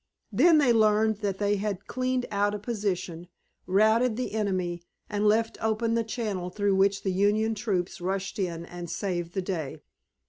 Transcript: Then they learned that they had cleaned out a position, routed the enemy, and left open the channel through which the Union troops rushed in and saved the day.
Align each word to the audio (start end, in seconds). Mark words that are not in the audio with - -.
Then 0.31 0.57
they 0.57 0.73
learned 0.73 1.17
that 1.17 1.37
they 1.37 1.57
had 1.57 1.85
cleaned 1.85 2.25
out 2.31 2.55
a 2.55 2.57
position, 2.57 3.27
routed 3.67 4.17
the 4.17 4.31
enemy, 4.33 4.81
and 5.11 5.27
left 5.27 5.59
open 5.61 5.93
the 5.93 6.03
channel 6.03 6.49
through 6.49 6.73
which 6.73 7.03
the 7.03 7.11
Union 7.13 7.53
troops 7.53 8.01
rushed 8.01 8.39
in 8.39 8.65
and 8.65 8.89
saved 8.89 9.33
the 9.33 9.43
day. 9.43 9.79